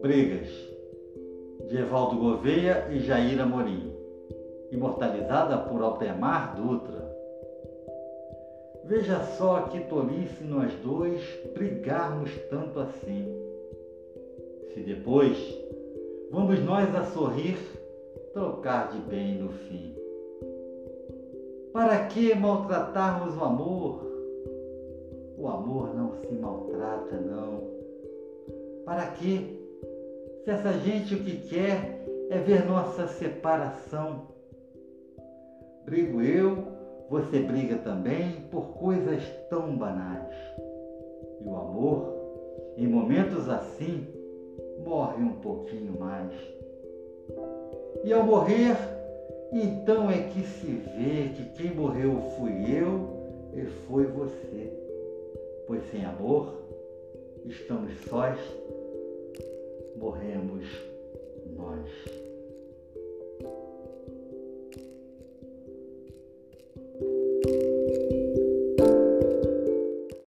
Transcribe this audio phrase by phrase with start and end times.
[0.00, 0.48] Brigas,
[1.68, 3.92] de Evaldo Gouveia e Jair Amorim,
[4.72, 7.14] imortalizada por Altemar Dutra.
[8.84, 11.22] Veja só que tolice nós dois
[11.54, 13.26] brigarmos tanto assim.
[14.72, 15.36] Se depois
[16.30, 17.58] vamos nós a sorrir,
[18.32, 19.95] trocar de bem no fim.
[21.76, 24.00] Para que maltratarmos o amor?
[25.36, 27.64] O amor não se maltrata, não.
[28.86, 29.60] Para que?
[30.42, 34.22] Se essa gente o que quer é ver nossa separação.
[35.84, 36.64] Brigo eu,
[37.10, 40.34] você briga também por coisas tão banais.
[41.42, 42.14] E o amor,
[42.78, 44.06] em momentos assim,
[44.82, 46.32] morre um pouquinho mais.
[48.02, 48.78] E ao morrer,
[49.52, 51.15] então é que se vê
[51.76, 54.72] morreu fui eu e foi você.
[55.66, 56.54] Pois sem amor,
[57.44, 58.38] estamos sós
[59.96, 60.64] morremos